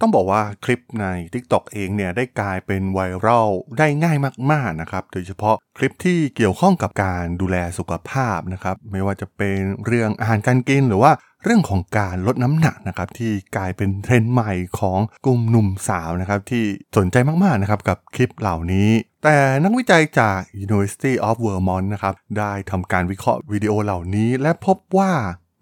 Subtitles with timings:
[0.00, 3.48] ต้องบอกว่าคลิปใน TikTok เองเนี่ยได้กลายเป็นไวรัล
[3.78, 4.16] ได้ง่าย
[4.52, 11.12] มากๆนะครับ โดยเฉพาะคลิปที่เกี่ยวข้องกับการดูแลสุขภาพนะครับ ไม่ว่าจะเป็นเรื่องอาหารการกินหรือว่า
[11.44, 16.64] เรื่องของการลดน้ำหนักนะครับที่กลายเป็นเทรนด์ใหม่ของกลุ่มหนุ่มสาวนะครับที่
[16.96, 18.90] สนใจมากๆนะครับกับคลิปเหล่านี้
[19.24, 25.12] แต่นักวิจัยจาก University of Vermont นะครับได้ทำการวิเคราะห์วิดีโอเหล่านี้และพบว่า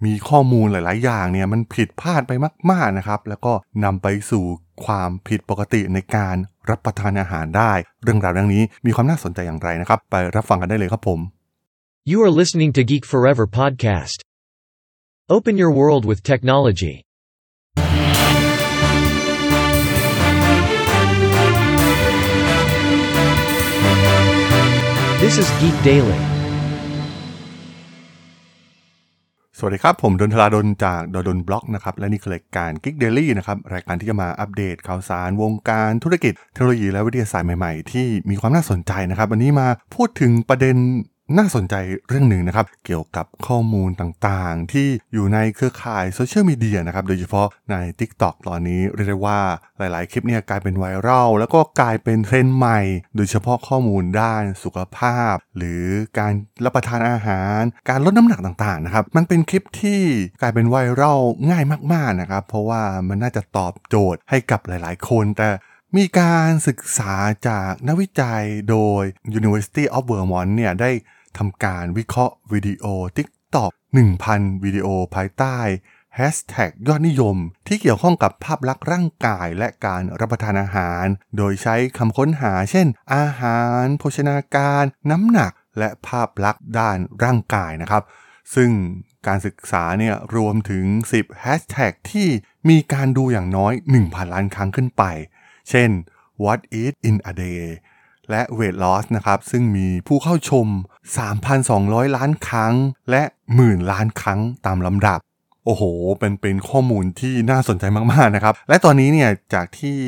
[0.04, 2.32] มีข้อมูลหลาย ๆ อย่างเนี่ยมันผิดพลาดไป
[2.70, 3.52] มาก ๆ นะครับ แล้วก็
[3.84, 4.44] นำไปสู่
[4.84, 6.36] ความผิดปกติในการ
[6.70, 11.20] รับประทานอาหารได้ เรื่องราวดังนี้มีความน่าสนใจอย่างไรนะครับ ไปรับฟังกันได้เลยครับผม
[12.10, 14.18] You are listening to Geek Forever podcast.
[15.36, 16.96] Open your world with technology.
[25.22, 26.33] This is Geek Daily.
[29.64, 40.76] วัสดีครับ ผมดนทลาดนจากดดนบล็อกนะครับ และนี่คือรายการ Geek Daily นะครับ รายการที่จะมาอัปเดตข่าวสาร วงการธุรกิจ เทคโนโลยีและวิทยาศาสตร์ใหม่ๆ ที่มีความน่าสนใจนะครับ วันนี้มาพูดถึงประเด็น
[41.38, 41.74] น่าสนใจ
[42.08, 49.40] เรื่องหนึ่งนะครับ เกี่ยวกับข้อมูลต่างๆ ที่อยู่ในเครือข่ายโซเชียลมีเดียนะครับโดยเฉพาะใน TikTok ตอนนี้เรียกได้ว่า
[49.78, 52.80] หลายๆ คลิปเนี่ยกลายเป็นไวรัลแล้วก็กลายเป็นเทรนด์ใหม่
[53.16, 55.84] โดยเฉพาะข้อมูลด้านสุขภาพ หรือ
[56.18, 56.32] การ
[56.64, 60.00] รับประทานอาหาร การลดน้ำหนักต่างๆนะครับมันเป็นคลิปที่
[60.42, 65.48] กลายเป็นไวรัลง่ายมากๆนะครับเพราะว่ามันน่าจะตอบโจทย์ให้กับหลาย ๆ คนแต่
[65.98, 67.14] มีการศึกษา
[67.48, 69.02] จากนักวิจัยโดย
[69.38, 70.90] University of Vermont เนี่ยได้
[71.38, 72.84] ทำการวิเคราะห์วิดีโอ
[73.16, 73.70] TikTok
[74.16, 75.58] 1,000 วิดีโอภายใต้
[76.16, 77.36] แฮชแท็กยอดนิยม
[77.66, 81.04] ที่เกี่ยวข้องกับภาพลักษณ์ร่างกายและการรับประทานอาหาร
[81.36, 88.02] โดยใช้คำค้นหาเช่น อาหาร โภชนาการ น้ำหนัก และภาพลักษณ์ด้านร่างกายนะครับ
[88.54, 88.70] ซึ่ง
[89.26, 90.84] การศึกษาเนี่ยรวมถึง
[91.16, 92.28] 10แฮชแท็กที่
[92.68, 95.04] มีการดูอย่างน้อย 1,000 ล้านครั้งขึ้นไป
[95.70, 95.90] เช่น
[96.42, 97.62] what eat in a day
[98.30, 100.66] และ weight loss นะครับ ซึ่งมีผู้เข้าชม
[101.42, 102.74] 3,200 ล้านครั้ง
[103.10, 103.22] และ
[103.54, 105.20] หมื่นล้านครั้งตามลำดับ
[105.64, 105.82] โอ้โห
[106.18, 109.98] เป็นเป็นข้อมูลที่น่าสนใจมากๆนะครับ และตอนนี้เนี่ย จากที่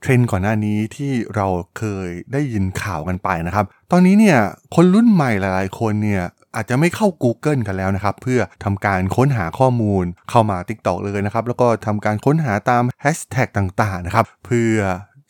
[0.00, 1.46] เทรนด์ก่อนหน้านี้ที่เรา
[1.78, 4.38] เคยได้ยินข่าวกันไปนะครับ ตอนนี้เนี่ย
[4.74, 6.24] คนรุ่นใหม่หลายๆ คนเนี่ย
[6.56, 14.78] อาจจะไม่เข้า Google กันแล้วนะครับ เพื่อทำการค้นหาข้อมูลเข้ามา TikTok เลยนะครับ แล้วก็ทำการค้นหาตามแฮชแท็กต่างๆนะครับ เพื่อ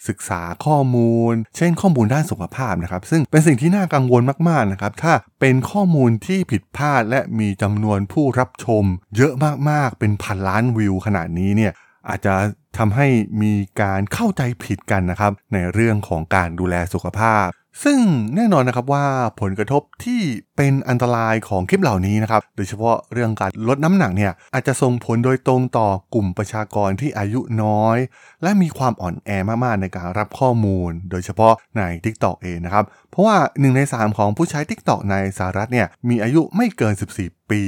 [0.08, 8.84] ศึกษาข้อมูล เช่นข้อมูลด้านสุขภาพนะครับ ซึ่งเป็นสิ่งที่น่ากังวลมากๆนะครับ ถ้าเป็นข้อมูลที่ผิดพลาด และมีจำนวนผู้รับชม
[9.16, 9.32] เยอะ
[9.70, 11.72] มากๆเป็นพันล้านวิวขนาดนี้เนี่ย
[12.08, 12.34] อาจจะ
[12.78, 13.06] ทำให้
[13.42, 13.52] มี
[13.82, 17.46] การเข้าใจผิดกันนะครับ ในเรื่องของการดูแลสุขภาพ
[17.84, 18.00] ซึ่ง
[18.36, 19.06] แน่นอนนะครับว่า
[19.40, 20.20] ผลกระทบที่
[20.56, 27.96] เป็นอันตรายของคลิปเหล่านี้นะครับ โดยเฉพาะเรื่องการลดน้ำหนักเนี่ยอาจจะส่งผลโดยตรงต่อกลุ่มประชากรที่อายุน้อย
[28.42, 29.30] และมีความอ่อนแอ
[29.64, 37.62] มากๆในการรับข้อมูล โดยเฉพาะใน TikTok เองนะครับ เพราะว่า 1 ใน 3 ของผู้ใช้ TikTok ในสหรัฐเนี่ยมีอายุไม่เกิน 14 ปี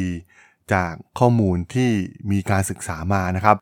[0.72, 1.90] จากข้อมูลที่
[2.30, 3.56] มีการศึกษามานะครับ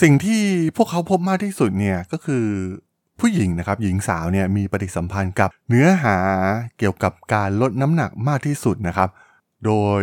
[0.00, 0.42] สิ่งที่
[0.76, 2.46] พวกเขาพบมากที่สุดเนี่ยก็คือ
[3.20, 6.16] ผู้หญิงนะครับหญิงสาวเนี่ยมีปฏิสัมพันธ์กับเนื้อหา
[6.78, 9.08] เกี่ยวกับการลดน้ำหนักมากที่สุดนะครับ
[9.66, 10.02] โดย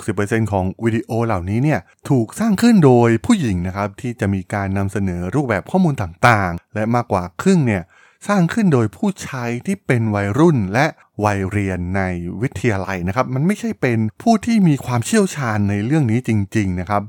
[0.00, 7.82] 60%ของวิดีโอเหล่านี้เนี่ยถูกสร้างขึ้นโดยผู้หญิงนะครับที่จะมีการนำเสนอรูปแบบข้อมูลต่างๆ และมากกว่าครึ่งเนี่ย
[8.28, 10.86] สร้างขึ้นโดยผู้ใช้ที่เป็นวัยรุ่นและ
[11.24, 12.02] วัยเรียนใน
[12.40, 17.02] วิทยาลัยนะครับ มันไม่ใช่เป็นผู้ที่มีความเชี่ยวชาญในเรื่องนี้จริง ๆ นะครับ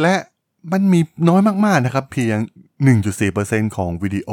[0.00, 0.14] และ
[0.72, 2.38] มันมีน้อยมากๆนะครับ เพียง
[3.06, 4.30] 1.4%ของวิดีโอ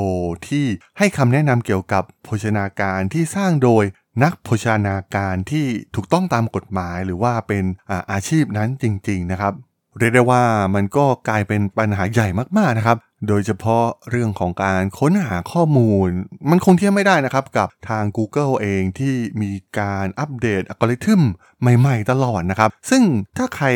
[0.47, 0.65] ที่
[0.97, 3.83] ให้คำแนะนำเกี่ยวกับโภชนาการที่สร้างโดย
[4.23, 9.53] นักโภชนาการที่ถูกต้องตามกฎหมายหรือว่าเป็นอาอาชีพนั้นจริง ๆ นะครับ
[9.97, 10.43] เรียกได้ว่า
[10.75, 16.07] มันก็กลายเป็นปัญหาใหญ่มากๆนะครับ โดยเฉพาะเรื่องของการค้นหาข้อมูล
[16.49, 21.21] มันคงเทียบไม่ได้นะครับกับทาง Google เองที่มีการอัปเดตอัลกอริทึม
[21.61, 23.03] ใหม่ๆตลอดนะครับ ซึ่ง
[23.37, 23.67] ถ้าใคร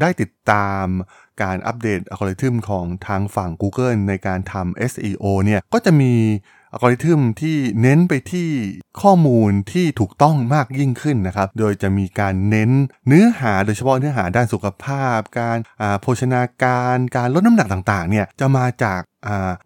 [0.00, 0.86] ได้ติดตาม
[1.42, 6.14] การอัปเดตอัลกอริทึมของทางฝั่ง Google ในการทำ SEO เนี่ยก็จะมี
[6.72, 8.48] อัลกอริทึมที่เน้นไปที่
[9.00, 12.70] ข้อมูลที่ถูกต้องมากยิ่งขึ้นนะครับ โดยจะมีการเน้น
[13.06, 15.58] เนื้อหาโดยเฉพาะเนื้อหาด้านสุขภาพ การ
[16.00, 19.00] โภชนาการ การลดน้ำหนักต่างๆเนี่ยจะมาจาก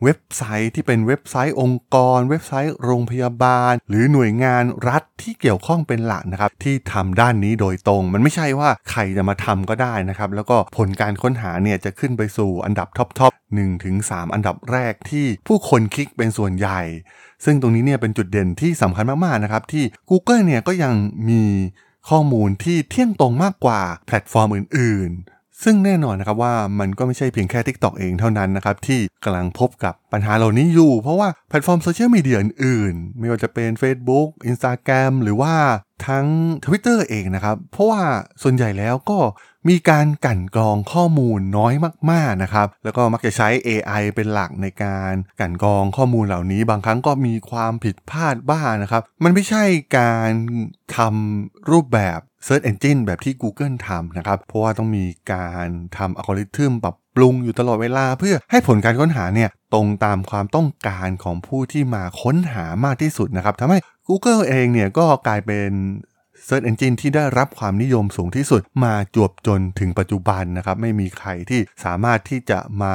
[0.05, 13.21] เว็บไซต์ที่เป็นเว็บไซต์องค์กร เว็บไซต์โรงพยาบาล หรือหน่วยงานรัฐที่เกี่ยวข้องเป็นหลักนะครับที่ทำด้านนี้โดยตรง มันไม่ใช่ว่าใครจะมาทำก็ได้นะครับแล้วก็ผลการค้นหาเนี่ยจะขึ้นไปสู่อันดับ top
[13.55, 16.81] หนึ่งถึงสามอันดับแรกที่ผู้คนคลิกเป็นส่วนใหญ่
[17.45, 20.95] ซึ่งตรงนี้เนี่ยเป็นจุดเด่นที่สำคัญมากๆนะครับที่ Google เนี่ยก็ยัง
[21.31, 21.45] มี
[22.09, 35.55] ข้อมูลที่เที่ยงตรงมากกว่าแพลตฟอร์มอื่นๆ ซึ่งแน่นอนนะครับว่ามันก็ไม่ใช่เพียงแค่ TikTok เองเท่านั้นนะครับ ที่กำลังพบกับปัญหาเหล่านี้อยู่ เพราะว่าแพลตฟอร์มโซเชียลมีเดียอื่นๆ ไม่ว่าจะเป็น Facebook Instagram หรือว่า
[36.07, 36.27] ทั้ง
[36.65, 38.03] Twitter เองนะครับ เพราะว่า
[38.43, 39.19] ส่วนใหญ่แล้วก็
[39.69, 41.75] มีการกลั่นกรองข้อมูลน้อย
[42.11, 49.65] มากๆนะครับ แล้วก็มักจะใช้ AI เป็นหลักในการกลั่นกรองข้อมูลเหล่านี้ บางครั้งก็มีความผิดพลาดบ้างนะครับ มันไม่ใช่
[49.99, 50.31] การ
[50.97, 65.71] ทำรูปแบบ Search Engine แบบที่ Google ทำนะครับ เพราะว่าต้องมีการทำอัลกอริทึมปรับปรุงอยู่ตลอดเวลา เพื่อให้ผลการค้นหาเนี่ยตรงตามความต้องการของผู้ที่มาค้นหามากที่สุดนะครับทำให้ Google เองเนี่ยก็กลายเป็น
[66.47, 72.95] Search Engine ที่ได้รับความนิยมสูงที่สุดมาจวบจนถึงปัจจุบันนะครับ ไม่มีใครที่สามารถที่จะมา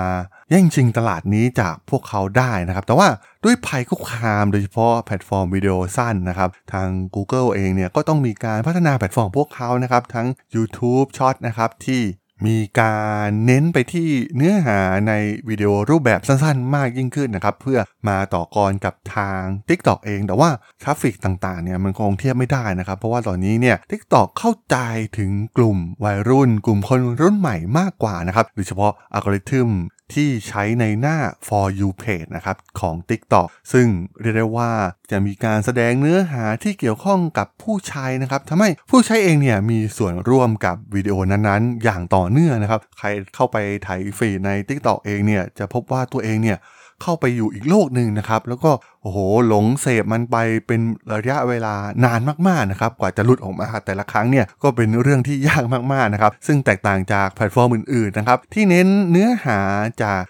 [0.49, 3.07] แย่งชิงตลาดนี้จากพวกเขาได้นะครับ แต่ว่า
[3.43, 12.01] ด้วยภัยคุกคามโดยเฉพาะแพลตฟอร์มวิดีโอสั้นนะครับ ทาง Google เองเนี่ยก็ต้องมีการพัฒนาแพลตฟอร์มพวกเขานะครับ ทั้ง YouTube Shorts นะครับที่
[12.47, 15.13] มีการเน้นไปที่เนื้อหาใน
[15.49, 20.49] วิดีโอรูปแบบสั้นๆ มากยิ่งขึ้นนะครับ เพื่อมาต่อกรกับทาง TikTok เอง แต่ว่า
[20.81, 24.77] traffic ต่างๆเนี่ยมันคงเทียบไม่ได้นะครับ เพราะว่าตอนนี้เนี่ย TikTok เข้าใจ
[25.17, 29.69] ถึงกลุ่มวัยรุ่น กลุ่มคนรุ่นใหม่มากกว่านะครับโดยเฉพาะอัลกอริทึม
[30.13, 31.17] ที่ใช้ในหน้า
[31.47, 33.87] for you page นะครับของ TikTok ซึ่ง
[34.21, 34.71] เรียกได้ว่า
[35.11, 46.57] จะมีการแสดงเนื้อหาที่เกี่ยวข้องกับผู้ใช้นะครับทำให้ผู้ใช้เองเนี่ยมีส่วนร่วมกับวิดีโอนั้นๆ อย่างต่อเนื่องนะครับ ใครเข้าไปถ่ายฟีดใน TikTok เองเนี่ยจะพบว่าตัวเองเนี่ย
[47.03, 49.17] เข้าไปอยู่อีกโลกหนึ่งนะครับ แล้วก็โอ้โห
[49.47, 50.37] หลงเสพมันไป
[50.67, 50.81] เป็น
[51.13, 51.75] ระยะเวลา
[52.05, 55.63] นานมากๆนะครับกว่าจะหลุดออกมาแต่ละครั้งเนี่ยก็เป็นเรื่องที่ยาก
[55.93, 59.59] มากๆนะครับ ซึ่งแตกต่างจากแพลตฟอร์มอื่นๆนะครับ ที่เน้นเนื้อหา
[60.03, 60.21] จาก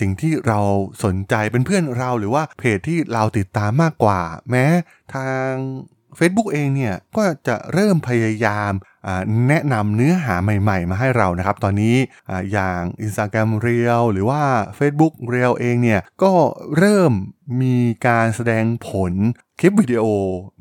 [0.00, 0.60] สิ่งที่เรา
[1.04, 4.20] สนใจเป็นเพื่อนเราหรือว่าเพจที่เราติดตามมากกว่า
[4.50, 4.64] แม้
[5.14, 5.50] ทาง
[6.18, 8.72] Facebook เองเนี่ยก็จะเริ่มพยายาม
[9.48, 11.96] แนะนำเนื้อหาใหม่ๆ มาให้เรานะครับ ตอนนี้
[12.30, 14.42] ออย่าง Instagram Reel หรือว่า
[14.78, 16.32] Facebook Reel เองเนี่ยก็
[16.78, 17.12] เริ่ม
[17.62, 17.76] มี
[18.06, 19.12] การแสดงผล
[19.58, 20.04] คลิปวิดีโอ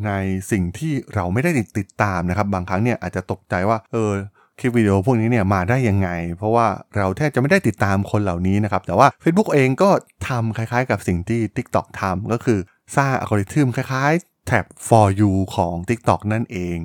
[0.05, 0.11] ใน
[0.51, 4.11] สิ่งที่เราไม่ได้ติดตามนะครับ บางครั้งเนี่ยอาจจะตกใจว่าเออ
[4.59, 9.89] คลิปวิดีโอพวกนี้เนี่ยมาได้ยังไง เพราะว่าเราแทบจะไม่ได้ติดตามคนเหล่านี้นะครับ แต่ว่า Facebook เองก็
[10.27, 12.59] ทำคล้ายๆ กับสิ่งที่ TikTok ทำก็คือ
[12.97, 16.77] สร้างอัลกอริทึมคล้ายๆ แท็บ for you ของ TikTok นั่นเอง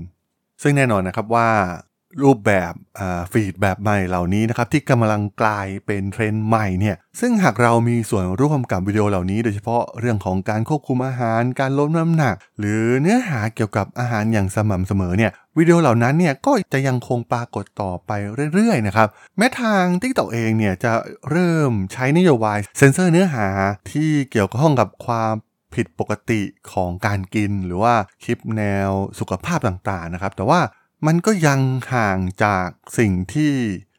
[0.63, 1.49] ซึ่งแน่นอนนะครับว่า
[2.25, 2.73] รูปแบบ
[3.33, 18.11] ฟีดแบบใหม่เหล่านี้นะครับที่กำลังกลายเป็นเทรนด์ใหม่เนี่ยซึ่งหากเรามีส่วนร่วมกับวิดีโอเหล่านี้ โดยเฉพาะเรื่องของการควบคุมอาหาร การลดน้ำหนัก หรือเนื้อหาเกี่ยวกับอาหารอย่างสม่ำเสมอเนี่ยวิดีโอเหล่านั้นเนี่ยก็จะยังคงปรากฏต่อไป
[18.55, 19.09] เรื่อยๆนะครับ
[19.39, 20.93] แม้ทาง TikTok เองเนี่ยจะ
[21.31, 23.47] เริ่มใช้นโยบายเซ็นเซอร์เนื้อหา
[23.93, 25.35] ที่เกี่ยวข้องกับความ
[25.77, 26.41] ผิดปกติ
[26.73, 27.95] ของการกิน หรือว่า
[28.25, 30.61] คลิปแนวสุขภาพต่างๆนะครับ แต่ว่า
[31.07, 31.61] มันก็ยัง
[31.95, 32.67] ห่างจาก
[32.99, 33.53] สิ่งที่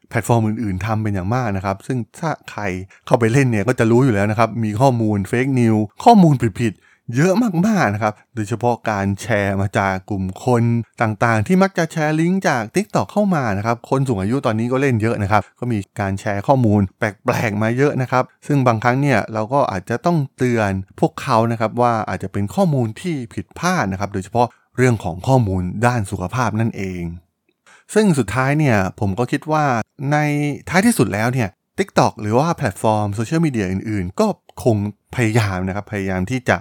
[0.10, 2.62] แพลตฟอร์มอื่นๆทำเป็นอย่างมากนะครับ ซึ่งถ้าใคร
[3.06, 5.76] เข้าไปเล่นเนี่ยก็จะรู้อยู่แล้วนะครับ มีข้อมูล fake news
[6.06, 6.74] ข้อมูลผิด
[7.16, 7.34] เยอะ
[7.68, 10.64] มากๆนะครับ โดยเฉพาะการแชร์มาจากกลุ่มคน
[11.02, 27.04] ต่างๆ ที่มักจะแชร์ลิงก์จาก TikTok เข้ามานะครับ คนสูงอายุตอนนี้ก็เล่นเยอะนะครับ ก็มีการแชร์ข้อมูลแปลกๆมาเยอะนะครับ ซึ่งบางครั้งเนี่ยเราก็อาจจะต้องเตือนพวกเขานะครับว่าอาจจะเป็นข้อมูลที่ผิดพลาดนะครับ โดยเฉพาะเรื่องของข้อมูลด้านสุขภาพนั่นเอง
[27.94, 29.64] ซึ่งสุดท้ายเนี่ยผมก็คิดว่า
[30.12, 30.18] ใน
[30.70, 34.28] ท้ายที่สุดแล้วเนี่ย TikTok หรือว่าแพลตฟอร์มโซเชียลมีเดียอื่นๆ ก็
[34.64, 34.78] คง
[35.16, 36.58] พยายามนะครับ พยายามที่จะ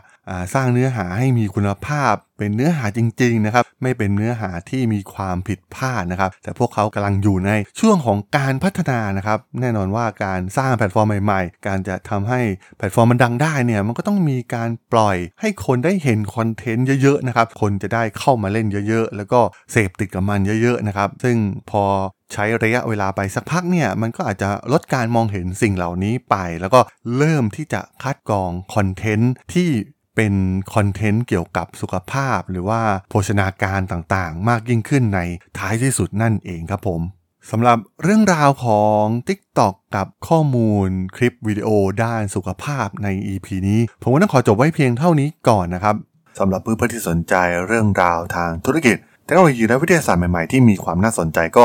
[0.55, 7.50] สร้างเนื้อหาให้มีคุณภาพ เป็นเนื้อหาจริงๆนะครับ ไม่เป็นเนื้อหาที่มีความผิดพลาดนะครับ แต่พวกเขากำลังอยู่ใน
[7.81, 12.40] ช่วงของการพัฒนานะครับ แน่นอนว่าการสร้างแพลตฟอร์มใหม่ๆ การจะทำให้
[12.76, 19.40] แพลตฟอร์มมันดังได้เนี่ย มันก็ต้องมีการปล่อยให้คนได้เห็นคอนเทนต์เยอะๆนะครับ คนจะได้เข้ามาเล่นเยอะๆ แล้วก็
[19.73, 21.37] เสพติดกับมันเยอะๆนะครับ ซึ่ง
[21.71, 21.85] พอ
[22.33, 26.80] ใช้ระยะเวลาไปสักพักเนี่ยมันก็อาจจะลดการมองเห็นสิ่งเหล่านี้ไป แล้วก็
[27.16, 29.71] เริ่มที่จะคัดกรองคอนเทนต์ที่
[30.16, 30.35] เป็น
[30.75, 32.80] คอนเทนต์เกี่ยวกับสุขภาพ หรือว่า
[33.11, 35.21] โภชนาการต่างๆ มากยิ่งขึ้นใน
[35.59, 37.00] ท้ายที่สุดนั่นเองครับผม
[37.50, 41.68] สำหรับเรื่องราวของ TikTok กับข้อมูลคลิปวิดีโอ
[42.04, 45.97] ด้านสุขภาพใน EP นี้ ผมก็ต้องขอจบไว้เพียงเท่านี้ก่อนนะครับ
[46.38, 47.35] สำหรับเพื่อนๆที่สนใจ
[47.66, 51.64] เรื่องราวทางธุรกิจเทคโนโลยีและวิทยาศาสตร์ใหม่ๆที่มีความน่าสนใจก็